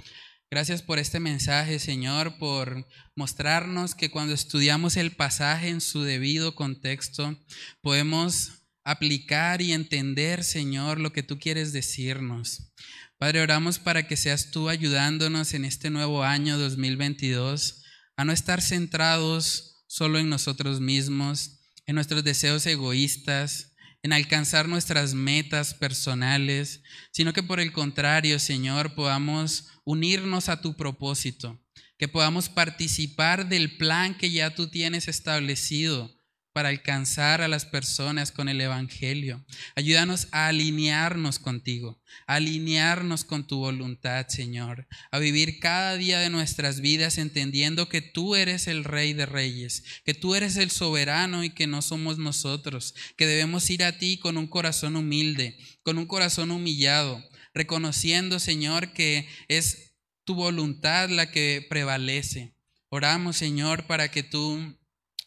[0.51, 6.55] Gracias por este mensaje, Señor, por mostrarnos que cuando estudiamos el pasaje en su debido
[6.55, 7.39] contexto,
[7.83, 12.73] podemos aplicar y entender, Señor, lo que tú quieres decirnos.
[13.19, 17.85] Padre, oramos para que seas tú ayudándonos en este nuevo año 2022
[18.17, 23.75] a no estar centrados solo en nosotros mismos, en nuestros deseos egoístas,
[24.05, 26.81] en alcanzar nuestras metas personales,
[27.11, 31.61] sino que por el contrario, Señor, podamos unirnos a tu propósito,
[31.99, 36.17] que podamos participar del plan que ya tú tienes establecido
[36.53, 39.45] para alcanzar a las personas con el Evangelio.
[39.77, 46.31] Ayúdanos a alinearnos contigo, a alinearnos con tu voluntad, Señor, a vivir cada día de
[46.31, 51.45] nuestras vidas entendiendo que tú eres el Rey de Reyes, que tú eres el soberano
[51.45, 55.99] y que no somos nosotros, que debemos ir a ti con un corazón humilde, con
[55.99, 57.23] un corazón humillado,
[57.55, 59.95] reconociendo, Señor, que es
[60.25, 62.55] tu voluntad la que prevalece.
[62.89, 64.77] Oramos, Señor, para que tú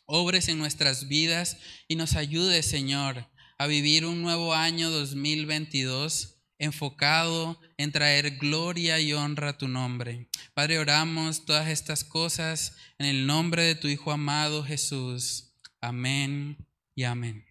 [0.05, 7.59] obres en nuestras vidas y nos ayudes, Señor, a vivir un nuevo año 2022 enfocado
[7.77, 10.29] en traer gloria y honra a tu nombre.
[10.53, 15.53] Padre, oramos todas estas cosas en el nombre de tu Hijo amado Jesús.
[15.81, 16.57] Amén
[16.95, 17.45] y amén.